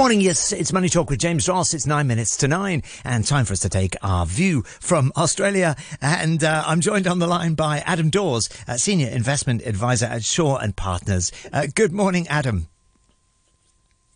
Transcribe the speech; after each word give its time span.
morning. 0.00 0.22
Yes, 0.22 0.50
it's 0.50 0.72
Money 0.72 0.88
Talk 0.88 1.10
with 1.10 1.18
James 1.18 1.46
Ross. 1.46 1.74
It's 1.74 1.86
nine 1.86 2.06
minutes 2.06 2.34
to 2.38 2.48
nine 2.48 2.82
and 3.04 3.22
time 3.22 3.44
for 3.44 3.52
us 3.52 3.60
to 3.60 3.68
take 3.68 3.94
our 4.02 4.24
view 4.24 4.62
from 4.62 5.12
Australia. 5.14 5.76
And 6.00 6.42
uh, 6.42 6.64
I'm 6.66 6.80
joined 6.80 7.06
on 7.06 7.18
the 7.18 7.26
line 7.26 7.52
by 7.52 7.80
Adam 7.80 8.08
Dawes, 8.08 8.48
uh, 8.66 8.78
Senior 8.78 9.08
Investment 9.08 9.60
Advisor 9.66 10.06
at 10.06 10.24
Shaw 10.24 10.56
and 10.56 10.74
Partners. 10.74 11.30
Uh, 11.52 11.66
good 11.74 11.92
morning, 11.92 12.26
Adam. 12.28 12.68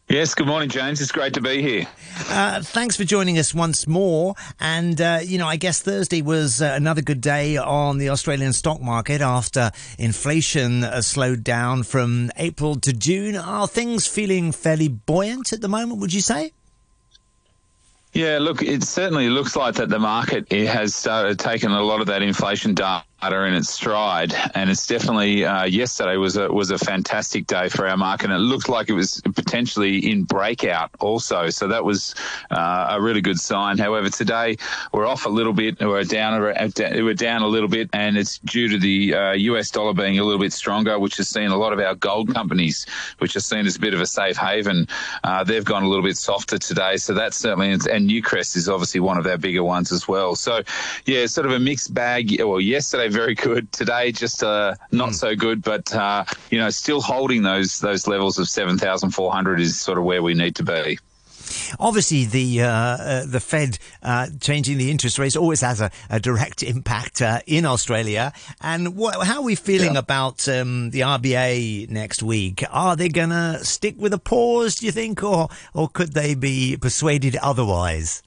Yes, 0.08 0.34
good 0.34 0.46
morning, 0.46 0.68
James. 0.68 1.00
It's 1.00 1.10
great 1.10 1.32
to 1.32 1.40
be 1.40 1.62
here. 1.62 1.86
Uh, 2.28 2.60
thanks 2.60 2.94
for 2.94 3.04
joining 3.04 3.38
us 3.38 3.54
once 3.54 3.86
more. 3.86 4.34
And, 4.60 5.00
uh, 5.00 5.20
you 5.24 5.38
know, 5.38 5.48
I 5.48 5.56
guess 5.56 5.80
Thursday 5.80 6.20
was 6.20 6.60
uh, 6.60 6.74
another 6.76 7.00
good 7.00 7.22
day 7.22 7.56
on 7.56 7.96
the 7.96 8.10
Australian 8.10 8.52
stock 8.52 8.82
market 8.82 9.22
after 9.22 9.72
inflation 9.98 10.84
uh, 10.84 11.00
slowed 11.00 11.42
down 11.42 11.84
from 11.84 12.30
April 12.36 12.76
to 12.80 12.92
June. 12.92 13.34
Are 13.34 13.66
things 13.66 14.06
feeling 14.06 14.52
fairly 14.52 14.88
buoyant 14.88 15.54
at 15.54 15.62
the 15.62 15.68
moment, 15.68 16.00
would 16.00 16.12
you 16.12 16.20
say? 16.20 16.52
Yeah, 18.12 18.38
look, 18.40 18.62
it 18.62 18.84
certainly 18.84 19.30
looks 19.30 19.56
like 19.56 19.76
that 19.76 19.88
the 19.88 19.98
market 19.98 20.52
has 20.52 20.94
started 20.94 21.38
taking 21.38 21.70
a 21.70 21.82
lot 21.82 22.02
of 22.02 22.06
that 22.08 22.20
inflation 22.20 22.74
data 22.74 23.04
in 23.32 23.54
its 23.54 23.70
stride, 23.70 24.34
and 24.54 24.70
it's 24.70 24.86
definitely 24.86 25.44
uh, 25.44 25.64
yesterday 25.64 26.16
was 26.16 26.36
a 26.36 26.52
was 26.52 26.70
a 26.70 26.78
fantastic 26.78 27.46
day 27.46 27.68
for 27.68 27.86
our 27.88 27.96
market. 27.96 28.30
And 28.30 28.34
it 28.34 28.38
looked 28.38 28.68
like 28.68 28.88
it 28.88 28.94
was 28.94 29.20
potentially 29.34 30.10
in 30.10 30.24
breakout 30.24 30.90
also, 31.00 31.48
so 31.50 31.68
that 31.68 31.84
was 31.84 32.14
uh, 32.50 32.88
a 32.90 33.00
really 33.00 33.20
good 33.20 33.38
sign. 33.38 33.78
However, 33.78 34.10
today 34.10 34.56
we're 34.92 35.06
off 35.06 35.26
a 35.26 35.30
little 35.30 35.52
bit, 35.52 35.80
we're 35.80 36.04
down 36.04 36.40
we're 36.40 37.14
down 37.14 37.42
a 37.42 37.48
little 37.48 37.68
bit, 37.68 37.88
and 37.92 38.16
it's 38.16 38.38
due 38.38 38.68
to 38.68 38.78
the 38.78 39.14
uh, 39.14 39.32
US 39.32 39.70
dollar 39.70 39.94
being 39.94 40.18
a 40.18 40.24
little 40.24 40.40
bit 40.40 40.52
stronger, 40.52 40.98
which 40.98 41.16
has 41.16 41.28
seen 41.28 41.50
a 41.50 41.56
lot 41.56 41.72
of 41.72 41.78
our 41.78 41.94
gold 41.94 42.34
companies, 42.34 42.86
which 43.18 43.36
are 43.36 43.40
seen 43.40 43.66
as 43.66 43.76
a 43.76 43.80
bit 43.80 43.94
of 43.94 44.00
a 44.00 44.06
safe 44.06 44.36
haven, 44.36 44.86
uh, 45.24 45.44
they've 45.44 45.64
gone 45.64 45.82
a 45.82 45.88
little 45.88 46.04
bit 46.04 46.16
softer 46.16 46.58
today. 46.58 46.96
So 46.96 47.14
that's 47.14 47.36
certainly 47.36 47.72
and 47.72 48.08
Newcrest 48.08 48.56
is 48.56 48.68
obviously 48.68 49.00
one 49.00 49.18
of 49.18 49.26
our 49.26 49.38
bigger 49.38 49.64
ones 49.64 49.92
as 49.92 50.08
well. 50.08 50.34
So 50.34 50.62
yeah, 51.06 51.26
sort 51.26 51.46
of 51.46 51.52
a 51.52 51.58
mixed 51.58 51.94
bag. 51.94 52.40
Well, 52.42 52.60
yesterday 52.60 53.08
very 53.14 53.34
good. 53.34 53.72
Today, 53.72 54.12
just 54.12 54.42
uh, 54.42 54.74
not 54.90 55.10
mm. 55.10 55.14
so 55.14 55.34
good, 55.34 55.62
but 55.62 55.94
uh, 55.94 56.24
you 56.50 56.58
know, 56.58 56.70
still 56.70 57.00
holding 57.00 57.42
those 57.42 57.78
those 57.78 58.06
levels 58.06 58.38
of 58.38 58.48
seven 58.48 58.76
thousand 58.76 59.10
four 59.10 59.32
hundred 59.32 59.60
is 59.60 59.80
sort 59.80 59.96
of 59.96 60.04
where 60.04 60.22
we 60.22 60.34
need 60.34 60.56
to 60.56 60.64
be. 60.64 60.98
Obviously, 61.78 62.24
the 62.24 62.62
uh, 62.62 62.68
uh, 62.68 63.26
the 63.26 63.40
Fed 63.40 63.78
uh, 64.02 64.28
changing 64.40 64.78
the 64.78 64.90
interest 64.90 65.18
rates 65.18 65.36
always 65.36 65.60
has 65.60 65.80
a, 65.80 65.90
a 66.10 66.18
direct 66.18 66.62
impact 66.74 67.22
uh, 67.22 67.40
in 67.46 67.64
Australia. 67.64 68.32
And 68.60 68.98
wh- 68.98 69.22
how 69.22 69.38
are 69.38 69.44
we 69.44 69.54
feeling 69.54 69.94
yeah. 69.94 70.00
about 70.00 70.48
um, 70.48 70.90
the 70.90 71.00
RBA 71.00 71.90
next 71.90 72.22
week? 72.22 72.64
Are 72.70 72.96
they 72.96 73.08
going 73.08 73.30
to 73.30 73.64
stick 73.64 73.94
with 73.98 74.12
a 74.12 74.18
pause? 74.18 74.76
Do 74.76 74.86
you 74.86 74.92
think, 74.92 75.22
or 75.22 75.48
or 75.72 75.88
could 75.88 76.12
they 76.12 76.34
be 76.34 76.76
persuaded 76.76 77.36
otherwise? 77.36 78.22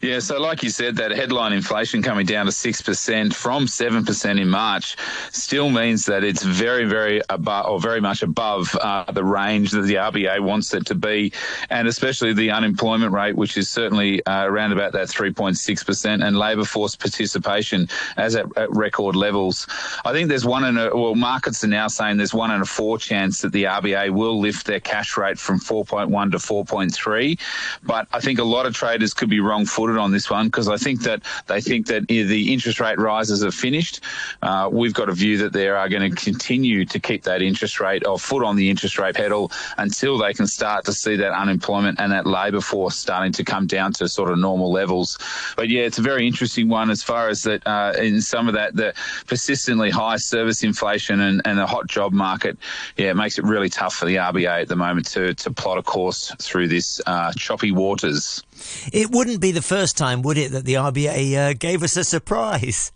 Yeah, 0.00 0.20
so 0.20 0.40
like 0.40 0.62
you 0.62 0.70
said, 0.70 0.94
that 0.96 1.10
headline 1.10 1.52
inflation 1.52 2.04
coming 2.04 2.24
down 2.24 2.46
to 2.46 2.52
6% 2.52 3.34
from 3.34 3.66
7% 3.66 4.40
in 4.40 4.48
March 4.48 4.96
still 5.32 5.70
means 5.70 6.06
that 6.06 6.22
it's 6.22 6.44
very, 6.44 6.84
very 6.84 7.20
above, 7.30 7.66
or 7.66 7.80
very 7.80 8.00
much 8.00 8.22
above 8.22 8.72
uh, 8.76 9.10
the 9.10 9.24
range 9.24 9.72
that 9.72 9.82
the 9.82 9.94
RBA 9.94 10.38
wants 10.38 10.72
it 10.72 10.86
to 10.86 10.94
be, 10.94 11.32
and 11.70 11.88
especially 11.88 12.32
the 12.32 12.48
unemployment 12.48 13.12
rate, 13.12 13.34
which 13.34 13.56
is 13.56 13.68
certainly 13.68 14.24
uh, 14.26 14.44
around 14.44 14.70
about 14.70 14.92
that 14.92 15.08
3.6%, 15.08 16.24
and 16.24 16.38
labour 16.38 16.64
force 16.64 16.94
participation 16.94 17.88
as 18.16 18.36
at, 18.36 18.46
at, 18.56 18.70
record 18.70 19.16
levels. 19.16 19.66
I 20.04 20.12
think 20.12 20.28
there's 20.28 20.46
one 20.46 20.62
in 20.62 20.78
a, 20.78 20.94
well, 20.96 21.16
markets 21.16 21.64
are 21.64 21.68
now 21.68 21.88
saying 21.88 22.18
there's 22.18 22.34
one 22.34 22.52
in 22.52 22.60
a 22.60 22.66
four 22.66 22.98
chance 22.98 23.40
that 23.40 23.50
the 23.50 23.64
RBA 23.64 24.10
will 24.10 24.38
lift 24.38 24.64
their 24.64 24.78
cash 24.78 25.16
rate 25.16 25.40
from 25.40 25.58
4.1 25.58 26.30
to 26.30 26.38
4.3, 26.38 27.40
but 27.82 28.06
I 28.12 28.20
think 28.20 28.38
a 28.38 28.44
lot 28.44 28.64
of 28.64 28.74
traders 28.74 29.12
could 29.12 29.28
be 29.28 29.40
wrong 29.40 29.66
footed 29.68 29.96
on 29.96 30.10
this 30.10 30.30
one 30.30 30.46
because 30.46 30.68
I 30.68 30.76
think 30.76 31.02
that 31.02 31.22
they 31.46 31.60
think 31.60 31.86
that 31.86 32.08
the 32.08 32.52
interest 32.52 32.80
rate 32.80 32.98
rises 32.98 33.44
are 33.44 33.50
finished. 33.50 34.00
Uh, 34.42 34.68
we've 34.72 34.94
got 34.94 35.08
a 35.08 35.12
view 35.12 35.38
that 35.38 35.52
they 35.52 35.68
are 35.68 35.88
going 35.88 36.10
to 36.10 36.16
continue 36.16 36.84
to 36.84 36.98
keep 37.00 37.22
that 37.24 37.42
interest 37.42 37.80
rate 37.80 38.06
or 38.06 38.18
foot 38.18 38.44
on 38.44 38.56
the 38.56 38.70
interest 38.70 38.98
rate 38.98 39.14
pedal 39.14 39.50
until 39.78 40.18
they 40.18 40.32
can 40.32 40.46
start 40.46 40.84
to 40.84 40.92
see 40.92 41.16
that 41.16 41.32
unemployment 41.32 42.00
and 42.00 42.12
that 42.12 42.26
labour 42.26 42.60
force 42.60 42.96
starting 42.96 43.32
to 43.32 43.44
come 43.44 43.66
down 43.66 43.92
to 43.92 44.08
sort 44.08 44.30
of 44.30 44.38
normal 44.38 44.70
levels. 44.70 45.18
But 45.56 45.68
yeah, 45.68 45.82
it's 45.82 45.98
a 45.98 46.02
very 46.02 46.26
interesting 46.26 46.68
one 46.68 46.90
as 46.90 47.02
far 47.02 47.28
as 47.28 47.42
that 47.42 47.66
uh, 47.66 47.92
in 47.98 48.20
some 48.20 48.48
of 48.48 48.54
that 48.54 48.76
the 48.76 48.94
persistently 49.26 49.90
high 49.90 50.16
service 50.16 50.62
inflation 50.62 51.20
and, 51.20 51.42
and 51.44 51.58
the 51.58 51.66
hot 51.66 51.86
job 51.86 52.12
market. 52.12 52.58
Yeah, 52.96 53.10
it 53.10 53.16
makes 53.16 53.38
it 53.38 53.44
really 53.44 53.68
tough 53.68 53.94
for 53.94 54.06
the 54.06 54.16
RBA 54.16 54.62
at 54.62 54.68
the 54.68 54.76
moment 54.76 55.06
to 55.08 55.34
to 55.34 55.50
plot 55.50 55.78
a 55.78 55.82
course 55.82 56.32
through 56.40 56.68
this 56.68 57.00
uh, 57.06 57.32
choppy 57.32 57.72
waters. 57.72 58.42
It 58.92 59.10
wouldn't 59.10 59.40
be 59.40 59.52
the 59.52 59.62
first 59.62 59.96
time, 59.96 60.22
would 60.22 60.38
it, 60.38 60.52
that 60.52 60.64
the 60.64 60.74
RBA 60.74 61.36
uh, 61.36 61.52
gave 61.54 61.82
us 61.82 61.96
a 61.96 62.04
surprise? 62.04 62.92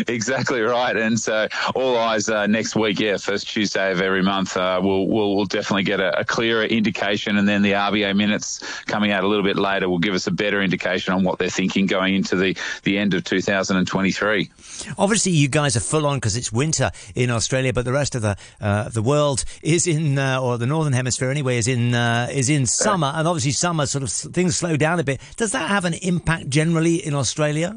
exactly 0.08 0.62
right. 0.62 0.96
And 0.96 1.20
so, 1.20 1.48
all 1.76 1.98
eyes 1.98 2.30
uh, 2.30 2.46
next 2.48 2.76
week, 2.76 3.00
yeah, 3.00 3.18
first 3.18 3.48
Tuesday 3.48 3.92
of 3.92 4.02
every 4.02 4.22
month, 4.22 4.56
uh, 4.56 4.80
we'll, 4.84 5.08
we'll, 5.08 5.36
we'll 5.36 5.46
definitely 5.46 5.84
get 5.84 6.00
a, 6.00 6.20
a, 6.20 6.26
clearer 6.26 6.64
indication. 6.64 7.38
And 7.38 7.48
then 7.48 7.64
the 7.64 7.72
RBA 7.72 8.16
minutes 8.16 8.60
coming 8.84 9.12
out 9.12 9.24
a 9.24 9.28
little 9.28 9.44
bit 9.44 9.58
later 9.58 9.90
will 9.90 10.00
give 10.00 10.14
us 10.14 10.28
a 10.28 10.32
better 10.32 10.62
indication 10.62 11.14
on 11.14 11.24
what 11.24 11.40
they're 11.40 11.50
thinking 11.50 11.88
going 11.88 12.14
into 12.14 12.36
the, 12.36 12.56
the 12.84 12.98
end 12.98 13.14
of 13.14 13.24
2023. 13.24 14.52
Obviously, 14.98 15.32
you 15.32 15.48
guys 15.48 15.76
are 15.76 15.82
full 15.82 16.06
on 16.06 16.18
because 16.18 16.36
it's 16.36 16.52
winter 16.52 16.92
in 17.16 17.32
Australia, 17.32 17.74
but 17.74 17.86
the 17.86 17.92
rest 17.92 18.14
of 18.16 18.22
the 18.22 18.38
uh, 18.60 18.90
the 18.90 19.02
world 19.02 19.44
is 19.64 19.88
in, 19.88 20.18
uh, 20.18 20.40
or 20.40 20.58
the 20.58 20.68
northern 20.68 20.94
hemisphere 20.94 21.32
anyway, 21.32 21.58
is 21.58 21.68
in 21.68 21.96
uh, 21.96 22.28
is 22.32 22.50
in 22.50 22.66
summer. 22.66 23.12
And 23.16 23.28
obviously, 23.28 23.52
summer 23.52 23.86
sort 23.88 24.04
of 24.04 24.12
things 24.12 24.56
slow 24.56 24.78
down 24.78 25.00
a 25.00 25.04
bit. 25.04 25.20
Does 25.38 25.54
that 25.54 25.70
have 25.70 25.86
an 25.86 25.94
impact 25.96 26.50
generally 26.50 26.96
in 26.96 27.16
Australia? 27.16 27.76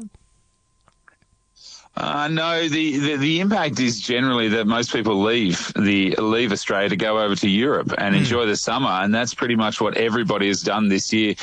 Uh, 1.97 2.27
no, 2.27 2.67
the, 2.67 2.97
the, 2.97 3.15
the 3.15 3.39
impact 3.39 3.79
is 3.79 4.01
generally 4.01 4.49
that 4.49 4.67
most 4.67 4.91
people 4.91 5.21
leave 5.21 5.71
the 5.75 6.13
leave 6.17 6.51
Australia 6.51 6.89
to 6.89 6.97
go 6.97 7.21
over 7.21 7.35
to 7.35 7.49
Europe 7.49 7.93
and 7.97 8.13
mm. 8.13 8.17
enjoy 8.17 8.45
the 8.45 8.55
summer, 8.55 8.89
and 8.89 9.15
that's 9.15 9.33
pretty 9.33 9.55
much 9.55 9.79
what 9.79 9.95
everybody 9.95 10.47
has 10.47 10.61
done 10.61 10.89
this 10.89 11.13
year, 11.13 11.35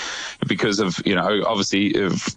because 0.47 0.81
of 0.81 1.01
you 1.07 1.15
know 1.15 1.43
obviously 1.47 1.93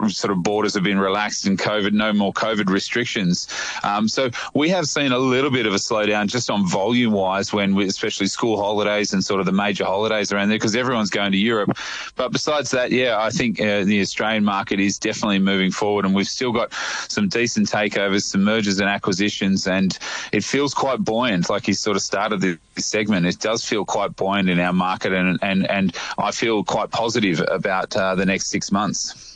sort 0.10 0.32
of 0.32 0.44
borders 0.44 0.74
have 0.74 0.84
been 0.84 1.00
relaxed 1.00 1.48
and 1.48 1.58
COVID, 1.58 1.94
no 1.94 2.14
more 2.14 2.34
COVID 2.34 2.70
restrictions. 2.70 3.48
Um, 3.84 4.08
so 4.08 4.30
we 4.54 4.70
have 4.70 4.86
seen 4.86 5.12
a 5.12 5.18
little 5.18 5.52
bit 5.52 5.66
of 5.66 5.74
a 5.74 5.78
slowdown 5.78 6.28
just 6.28 6.50
on 6.50 6.68
volume 6.68 7.14
wise 7.14 7.54
when 7.54 7.76
we, 7.76 7.86
especially 7.86 8.28
school 8.28 8.58
holidays 8.58 9.14
and 9.14 9.24
sort 9.24 9.40
of 9.40 9.46
the 9.46 9.52
major 9.52 9.86
holidays 9.86 10.32
around 10.32 10.50
there 10.50 10.58
because 10.58 10.76
everyone's 10.76 11.10
going 11.10 11.32
to 11.32 11.38
Europe. 11.38 11.78
But 12.16 12.32
besides 12.32 12.72
that, 12.72 12.92
yeah, 12.92 13.18
I 13.20 13.30
think 13.30 13.60
uh, 13.60 13.84
the 13.84 14.02
Australian 14.02 14.44
market 14.44 14.80
is 14.80 14.98
definitely 14.98 15.40
moving 15.40 15.72
forward, 15.72 16.06
and 16.06 16.14
we've 16.14 16.28
still 16.28 16.52
got 16.52 16.74
some 17.08 17.30
decent 17.30 17.70
takeovers, 17.70 18.24
some 18.24 18.44
mergers 18.44 18.80
and 18.80 18.90
acquisitions, 18.90 19.68
and 19.68 19.98
it 20.32 20.44
feels 20.44 20.74
quite 20.74 21.00
buoyant. 21.00 21.50
Like 21.50 21.68
you 21.68 21.74
sort 21.74 21.96
of 21.96 22.04
started 22.04 22.42
this 22.42 22.58
segment, 22.78 23.26
it 23.26 23.40
does 23.40 23.64
feel 23.64 23.86
quite 23.86 24.16
buoyant 24.16 24.50
in 24.50 24.60
our 24.60 24.74
market, 24.74 25.14
and 25.14 25.40
and 25.42 25.70
and 25.70 25.96
I 26.18 26.32
feel 26.32 26.64
quite 26.64 26.92
positive 26.92 27.44
about 27.50 27.95
uh, 27.96 28.16
the 28.16 28.26
next 28.26 28.48
six 28.48 28.72
months. 28.72 29.35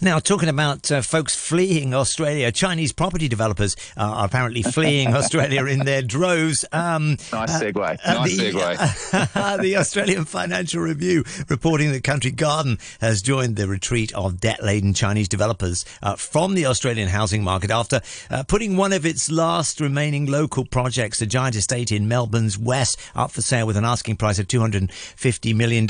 Now, 0.00 0.18
talking 0.18 0.48
about 0.48 0.90
uh, 0.90 1.02
folks 1.02 1.34
fleeing 1.34 1.94
Australia, 1.94 2.52
Chinese 2.52 2.92
property 2.92 3.28
developers 3.28 3.76
are 3.96 4.24
apparently 4.24 4.62
fleeing 4.62 5.08
Australia 5.14 5.64
in 5.66 5.80
their 5.80 6.02
droves. 6.02 6.64
Um, 6.72 7.16
nice 7.32 7.54
uh, 7.54 7.60
segue. 7.60 7.98
Uh, 8.04 8.14
nice 8.14 8.36
the, 8.36 8.52
segue. 8.52 9.62
the 9.62 9.76
Australian 9.76 10.24
Financial 10.24 10.80
Review 10.80 11.24
reporting 11.48 11.92
that 11.92 12.04
Country 12.04 12.30
Garden 12.30 12.78
has 13.00 13.22
joined 13.22 13.56
the 13.56 13.68
retreat 13.68 14.14
of 14.14 14.40
debt-laden 14.40 14.94
Chinese 14.94 15.28
developers 15.28 15.84
uh, 16.02 16.16
from 16.16 16.54
the 16.54 16.66
Australian 16.66 17.08
housing 17.08 17.42
market 17.42 17.70
after 17.70 18.00
uh, 18.30 18.42
putting 18.44 18.76
one 18.76 18.92
of 18.92 19.04
its 19.04 19.30
last 19.30 19.80
remaining 19.80 20.26
local 20.26 20.64
projects, 20.64 21.20
a 21.20 21.26
giant 21.26 21.56
estate 21.56 21.92
in 21.92 22.08
Melbourne's 22.08 22.58
west, 22.58 22.98
up 23.14 23.30
for 23.30 23.42
sale 23.42 23.66
with 23.66 23.76
an 23.76 23.84
asking 23.84 24.16
price 24.16 24.38
of 24.38 24.48
$250 24.48 25.54
million. 25.54 25.86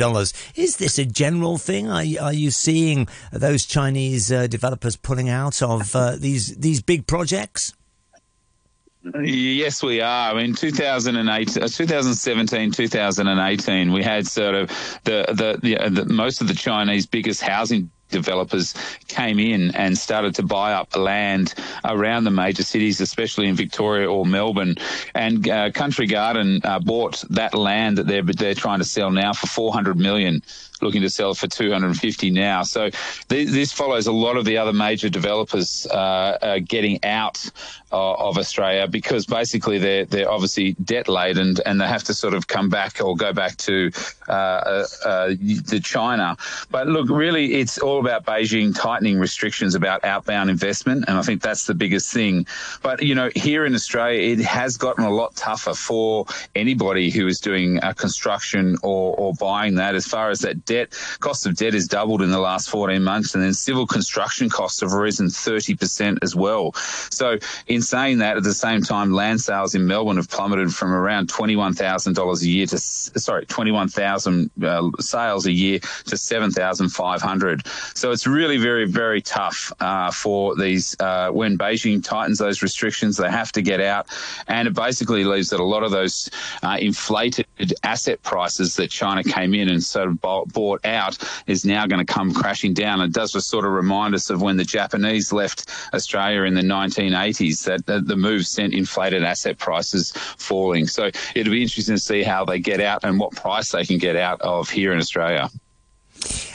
Is 0.55 0.76
this 0.76 0.99
a 0.99 1.05
general 1.05 1.58
thing? 1.58 1.88
Are, 1.88 2.05
are 2.20 2.32
you 2.32 2.50
seeing 2.50 3.08
those 3.32 3.67
Chinese 3.69 4.32
uh, 4.32 4.47
developers 4.47 4.97
pulling 4.97 5.29
out 5.29 5.62
of 5.62 5.94
uh, 5.94 6.17
these 6.17 6.56
these 6.56 6.82
big 6.82 7.06
projects? 7.06 7.75
Yes, 9.23 9.82
we 9.82 10.00
are. 10.00 10.38
In 10.38 10.55
2008, 10.55 11.56
uh, 11.56 11.69
2017, 11.69 12.73
2018, 12.73 13.93
we 13.93 14.03
had 14.03 14.26
sort 14.26 14.55
of 14.55 14.69
the, 15.05 15.25
the, 15.29 15.61
the, 15.62 15.91
the 16.03 16.12
most 16.12 16.41
of 16.41 16.49
the 16.49 16.55
Chinese 16.55 17.06
biggest 17.06 17.41
housing 17.41 17.91
developers 18.11 18.75
came 19.06 19.38
in 19.38 19.75
and 19.75 19.97
started 19.97 20.35
to 20.35 20.43
buy 20.43 20.73
up 20.73 20.97
land 20.97 21.55
around 21.85 22.25
the 22.25 22.31
major 22.31 22.62
cities, 22.62 23.00
especially 23.00 23.47
in 23.47 23.55
Victoria 23.55 24.11
or 24.11 24.25
Melbourne. 24.26 24.75
And 25.15 25.49
uh, 25.49 25.70
Country 25.70 26.06
Garden 26.06 26.61
uh, 26.65 26.79
bought 26.79 27.25
that 27.31 27.55
land 27.55 27.99
that 27.99 28.06
they're 28.06 28.23
they're 28.23 28.55
trying 28.55 28.79
to 28.79 28.85
sell 28.85 29.11
now 29.11 29.32
for 29.32 29.47
400 29.47 29.97
million. 29.97 30.43
Looking 30.83 31.03
to 31.03 31.11
sell 31.11 31.35
for 31.35 31.47
250 31.47 32.31
now. 32.31 32.63
So 32.63 32.91
th- 33.29 33.49
this 33.49 33.73
follows 33.73 34.07
a 34.07 34.13
lot 34.13 34.37
of 34.37 34.45
the 34.45 34.59
other 34.59 34.73
major 34.73 35.09
developers 35.09 35.87
uh, 35.91 35.95
uh, 35.95 36.59
getting 36.65 37.05
out 37.05 37.51
uh, 37.91 38.15
of 38.15 38.37
Australia 38.37 38.87
because 38.87 39.27
basically 39.27 39.79
they're 39.79 40.05
they're 40.05 40.31
obviously 40.31 40.75
debt 40.85 41.09
laden 41.09 41.57
and 41.65 41.81
they 41.81 41.87
have 41.87 42.05
to 42.05 42.15
sort 42.15 42.35
of 42.35 42.47
come 42.47 42.69
back 42.69 43.01
or 43.03 43.17
go 43.17 43.33
back 43.33 43.57
to 43.57 43.91
uh, 44.29 44.33
uh, 44.33 44.87
uh, 45.05 45.29
the 45.29 45.81
China. 45.83 46.37
But 46.71 46.87
look, 46.87 47.09
really, 47.09 47.55
it's 47.55 47.79
all 47.79 47.99
about 47.99 48.27
Beijing 48.27 48.79
tightening 48.79 49.19
restrictions 49.19 49.75
about 49.75 50.05
outbound 50.05 50.51
investment, 50.51 51.07
and 51.09 51.17
I 51.17 51.23
think 51.23 51.41
that's 51.43 51.67
the 51.67 51.75
biggest 51.75 52.13
thing. 52.13 52.47
But 52.83 53.03
you 53.03 53.15
know, 53.15 53.31
here 53.35 53.65
in 53.65 53.75
Australia, 53.75 54.21
it 54.21 54.41
has 54.41 54.77
gotten 54.77 55.05
a 55.05 55.11
lot 55.11 55.35
tougher 55.37 55.75
for 55.75 56.27
anybody 56.55 57.11
who 57.11 57.27
is 57.27 57.41
doing 57.41 57.81
construction 57.97 58.77
or, 58.83 59.15
or 59.17 59.35
buying 59.35 59.77
that. 59.77 59.95
As 59.95 60.07
far 60.07 60.31
as 60.31 60.41
that 60.41 60.65
debt, 60.69 60.93
cost 61.20 61.47
of 61.47 61.56
debt 61.56 61.73
has 61.73 61.88
doubled 61.88 62.20
in 62.20 62.31
the 62.31 62.38
last 62.38 62.69
14 62.69 63.03
months, 63.03 63.35
and 63.35 63.43
then 63.43 63.55
civil 63.55 63.87
construction 63.87 64.50
costs 64.50 64.81
have 64.81 64.93
risen 64.93 65.29
30% 65.29 66.19
as 66.23 66.37
well. 66.37 66.73
So 67.11 67.38
in 67.67 67.79
in 67.79 67.82
saying 67.82 68.19
that, 68.19 68.37
at 68.37 68.43
the 68.43 68.55
same 68.55 68.82
time, 68.82 69.12
land 69.12 69.41
sales 69.41 69.76
in 69.76 69.87
Melbourne 69.87 70.17
have 70.17 70.29
plummeted 70.29 70.75
from 70.75 70.93
around 70.93 71.29
twenty-one 71.29 71.75
thousand 71.75 72.15
dollars 72.15 72.43
a 72.43 72.49
year 72.49 72.67
to 72.67 72.76
sorry, 72.76 73.47
twenty-one 73.47 73.87
thousand 73.87 74.50
uh, 74.61 74.91
sales 74.99 75.47
a 75.47 75.53
year 75.53 75.79
to 76.06 76.17
seven 76.17 76.50
thousand 76.50 76.88
five 76.88 77.23
hundred. 77.23 77.65
So 77.94 78.11
it's 78.11 78.26
really 78.26 78.56
very, 78.56 78.85
very 78.85 79.23
tough 79.23 79.73
uh, 79.79 80.11
for 80.11 80.56
these 80.56 80.97
uh, 80.99 81.31
when 81.31 81.56
Beijing 81.56 82.03
tightens 82.03 82.38
those 82.38 82.62
restrictions. 82.62 83.17
They 83.17 83.31
have 83.31 83.53
to 83.53 83.62
get 83.62 83.81
out, 83.81 84.09
and 84.49 84.67
it 84.67 84.75
basically 84.75 85.23
leaves 85.23 85.50
that 85.50 85.61
a 85.61 85.65
lot 85.65 85.85
of 85.85 85.93
those 85.93 86.29
uh, 86.65 86.79
inflated 86.81 87.47
asset 87.85 88.20
prices 88.25 88.75
that 88.75 88.91
China 88.91 89.23
came 89.23 89.55
in 89.55 89.69
and 89.69 89.81
sort 89.81 90.09
of 90.09 90.20
bought 90.20 90.53
out 90.84 91.19
is 91.46 91.64
now 91.64 91.87
going 91.87 92.05
to 92.05 92.12
come 92.12 92.32
crashing 92.32 92.75
down. 92.75 93.00
It 93.00 93.12
does 93.12 93.32
just 93.32 93.49
sort 93.49 93.64
of 93.64 93.72
remind 93.72 94.14
us 94.14 94.31
of 94.31 94.43
when 94.43 94.56
the 94.56 94.64
Japanese 94.64 95.32
left 95.32 95.70
Australia 95.94 96.43
in 96.43 96.55
the 96.55 96.62
1980s 96.62 97.64
that 97.64 98.06
the 98.06 98.16
move 98.16 98.46
sent 98.46 98.75
inflated 98.75 99.25
asset 99.25 99.58
prices 99.58 100.12
falling. 100.37 100.87
So 100.87 101.10
it'll 101.34 101.52
be 101.52 101.62
interesting 101.62 101.96
to 101.96 102.00
see 102.00 102.22
how 102.22 102.44
they 102.44 102.58
get 102.58 102.81
out 102.81 103.05
and 103.05 103.19
what 103.19 103.32
price 103.32 103.72
they 103.72 103.84
can 103.84 103.99
get 103.99 104.16
out 104.16 104.40
of 104.40 104.69
here 104.69 104.93
in 104.93 104.99
Australia. 104.99 105.50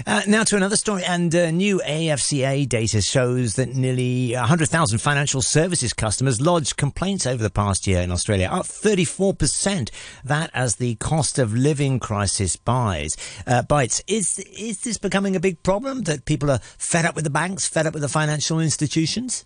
Uh, 0.05 0.21
now 0.27 0.43
to 0.43 0.55
another 0.55 0.75
story, 0.75 1.03
and 1.03 1.33
uh, 1.35 1.51
new 1.51 1.81
AFCA 1.85 2.67
data 2.67 3.01
shows 3.01 3.55
that 3.55 3.75
nearly 3.75 4.33
100,000 4.33 4.97
financial 4.99 5.41
services 5.41 5.93
customers 5.93 6.41
lodged 6.41 6.77
complaints 6.77 7.25
over 7.27 7.41
the 7.41 7.49
past 7.49 7.85
year 7.87 8.01
in 8.01 8.11
Australia, 8.11 8.49
up 8.51 8.65
34%. 8.65 9.89
That 10.23 10.49
as 10.53 10.77
the 10.77 10.95
cost 10.95 11.39
of 11.39 11.53
living 11.53 11.99
crisis 11.99 12.55
buys, 12.55 13.17
uh, 13.45 13.61
bites. 13.61 14.03
Is 14.07 14.39
is 14.39 14.81
this 14.81 14.97
becoming 14.97 15.35
a 15.35 15.39
big 15.39 15.61
problem 15.63 16.03
that 16.03 16.25
people 16.25 16.49
are 16.49 16.59
fed 16.77 17.05
up 17.05 17.15
with 17.15 17.23
the 17.23 17.29
banks, 17.29 17.67
fed 17.67 17.87
up 17.87 17.93
with 17.93 18.01
the 18.01 18.09
financial 18.09 18.59
institutions? 18.59 19.45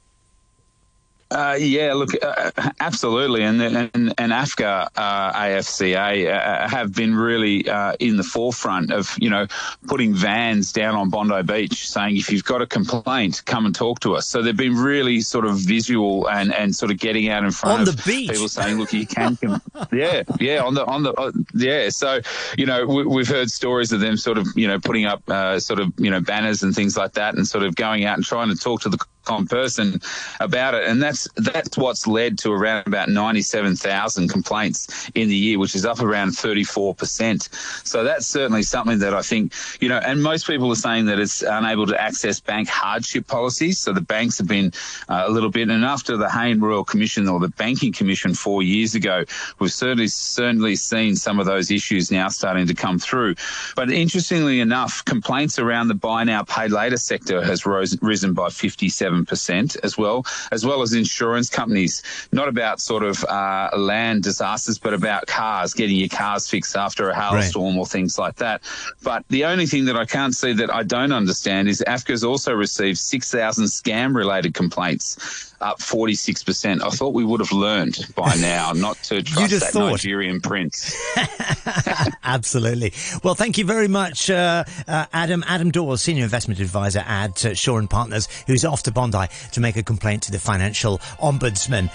Uh, 1.29 1.57
yeah, 1.59 1.93
look, 1.93 2.11
uh, 2.23 2.51
absolutely, 2.79 3.43
and 3.43 3.61
and, 3.61 4.13
and 4.17 4.31
AFCA, 4.31 4.87
uh, 4.95 5.33
AFCA 5.33 6.33
uh, 6.33 6.69
have 6.69 6.95
been 6.95 7.13
really 7.13 7.69
uh, 7.69 7.93
in 7.99 8.15
the 8.15 8.23
forefront 8.23 8.91
of 8.93 9.13
you 9.19 9.29
know 9.29 9.45
putting 9.87 10.13
vans 10.13 10.71
down 10.71 10.95
on 10.95 11.09
Bondi 11.09 11.43
Beach, 11.43 11.89
saying 11.89 12.15
if 12.15 12.31
you've 12.31 12.45
got 12.45 12.61
a 12.61 12.65
complaint, 12.65 13.43
come 13.45 13.65
and 13.65 13.75
talk 13.75 13.99
to 14.01 14.15
us. 14.15 14.29
So 14.29 14.41
they've 14.41 14.55
been 14.55 14.77
really 14.77 15.19
sort 15.19 15.45
of 15.45 15.57
visual 15.57 16.29
and, 16.29 16.53
and 16.53 16.73
sort 16.73 16.91
of 16.91 16.97
getting 16.97 17.27
out 17.27 17.43
in 17.43 17.51
front 17.51 17.81
on 17.81 17.87
of 17.89 17.97
the 17.97 18.03
beach. 18.03 18.29
people 18.29 18.47
saying, 18.47 18.77
look, 18.77 18.93
you 18.93 19.05
can, 19.05 19.37
yeah, 19.91 20.23
yeah, 20.39 20.63
on 20.63 20.75
the 20.75 20.85
on 20.85 21.03
the 21.03 21.13
uh, 21.13 21.31
yeah. 21.53 21.89
So 21.89 22.21
you 22.57 22.65
know 22.65 22.85
we, 22.85 23.21
have 23.21 23.27
heard 23.27 23.51
stories 23.51 23.91
of 23.91 23.99
them 23.99 24.15
sort 24.15 24.37
of 24.37 24.47
you 24.55 24.67
know 24.67 24.79
putting 24.79 25.05
up 25.05 25.23
sort 25.59 25.81
of 25.81 25.91
you 25.97 26.09
know 26.09 26.21
banners 26.21 26.63
and 26.63 26.73
things 26.73 26.95
like 26.95 27.13
that, 27.13 27.35
and 27.35 27.45
sort 27.45 27.65
of 27.65 27.75
going 27.75 28.05
out 28.05 28.15
and 28.15 28.25
trying 28.25 28.47
to 28.47 28.55
talk 28.55 28.79
to 28.81 28.89
the 28.89 28.97
common 29.27 29.47
person 29.47 29.99
about 30.39 30.73
it, 30.77 30.83
and 30.89 31.01
that's 31.03 31.27
that's 31.35 31.77
what's 31.77 32.07
led 32.07 32.37
to 32.39 32.51
around 32.51 32.87
about 32.87 33.09
ninety-seven 33.09 33.75
thousand 33.75 34.29
complaints 34.29 35.11
in 35.13 35.27
the 35.29 35.35
year, 35.35 35.59
which 35.59 35.75
is 35.75 35.85
up 35.85 35.99
around 35.99 36.31
thirty-four 36.31 36.95
percent. 36.95 37.49
So 37.83 38.03
that's 38.03 38.25
certainly 38.25 38.63
something 38.63 38.99
that 38.99 39.13
I 39.13 39.21
think 39.21 39.53
you 39.81 39.89
know, 39.89 39.99
and 39.99 40.23
most 40.23 40.47
people 40.47 40.71
are 40.71 40.81
saying 40.87 41.05
that 41.07 41.19
it's 41.19 41.41
unable 41.41 41.85
to 41.87 41.97
access 41.99 42.39
bank 42.39 42.67
hardship 42.69 43.27
policies. 43.27 43.79
So 43.79 43.93
the 43.93 44.07
banks 44.15 44.37
have 44.37 44.47
been 44.47 44.71
uh, 45.09 45.25
a 45.27 45.31
little 45.31 45.51
bit, 45.51 45.69
and 45.69 45.83
after 45.83 46.17
the 46.17 46.29
Hayne 46.29 46.59
Royal 46.59 46.85
Commission 46.85 47.27
or 47.27 47.39
the 47.39 47.49
Banking 47.49 47.93
Commission 47.93 48.33
four 48.33 48.63
years 48.63 48.95
ago, 48.95 49.25
we've 49.59 49.73
certainly 49.73 50.07
certainly 50.07 50.75
seen 50.75 51.15
some 51.15 51.39
of 51.39 51.45
those 51.45 51.71
issues 51.71 52.11
now 52.11 52.29
starting 52.29 52.67
to 52.67 52.73
come 52.73 52.99
through. 52.99 53.35
But 53.75 53.91
interestingly 53.91 54.59
enough, 54.59 55.03
complaints 55.05 55.59
around 55.59 55.87
the 55.89 55.95
buy 55.95 56.23
now 56.23 56.43
pay 56.43 56.67
later 56.67 56.97
sector 56.97 57.43
has 57.43 57.65
rose, 57.65 57.97
risen 58.01 58.33
by 58.33 58.49
fifty-seven 58.49 59.16
7% 59.25 59.77
as 59.83 59.97
well, 59.97 60.25
as 60.51 60.65
well 60.65 60.81
as 60.81 60.93
insurance 60.93 61.49
companies. 61.49 62.03
Not 62.31 62.47
about 62.47 62.79
sort 62.79 63.03
of 63.03 63.23
uh, 63.25 63.69
land 63.77 64.23
disasters, 64.23 64.77
but 64.77 64.93
about 64.93 65.27
cars, 65.27 65.73
getting 65.73 65.95
your 65.95 66.09
cars 66.09 66.49
fixed 66.49 66.75
after 66.75 67.09
a 67.09 67.15
hailstorm 67.15 67.75
right. 67.75 67.79
or 67.79 67.85
things 67.85 68.17
like 68.17 68.35
that. 68.37 68.61
But 69.03 69.23
the 69.29 69.45
only 69.45 69.65
thing 69.65 69.85
that 69.85 69.95
I 69.95 70.05
can't 70.05 70.35
see 70.35 70.53
that 70.53 70.73
I 70.73 70.83
don't 70.83 71.11
understand 71.11 71.67
is 71.67 71.83
AFCA's 71.87 72.23
also 72.23 72.53
received 72.53 72.97
6,000 72.97 73.65
scam 73.65 74.15
related 74.15 74.53
complaints 74.53 75.55
up 75.61 75.79
46%. 75.79 76.83
I 76.83 76.89
thought 76.89 77.13
we 77.13 77.25
would 77.25 77.39
have 77.39 77.51
learned 77.51 78.07
by 78.15 78.35
now 78.35 78.73
not 78.73 78.97
to 79.03 79.23
trust 79.23 79.59
that 79.59 79.71
thought. 79.71 79.91
Nigerian 79.91 80.41
prince. 80.41 80.95
Absolutely. 82.23 82.93
Well, 83.23 83.35
thank 83.35 83.57
you 83.57 83.65
very 83.65 83.87
much, 83.87 84.29
uh, 84.29 84.63
uh, 84.87 85.05
Adam. 85.13 85.43
Adam 85.47 85.71
Dawes, 85.71 86.01
Senior 86.01 86.23
Investment 86.23 86.59
Advisor 86.59 87.03
at 87.05 87.45
uh, 87.45 87.53
Shaw 87.53 87.77
and 87.77 87.89
Partners, 87.89 88.27
who's 88.47 88.65
off 88.65 88.83
to 88.83 88.91
Bondi 88.91 89.27
to 89.53 89.59
make 89.59 89.77
a 89.77 89.83
complaint 89.83 90.23
to 90.23 90.31
the 90.31 90.39
Financial 90.39 90.99
Ombudsman. 91.19 91.89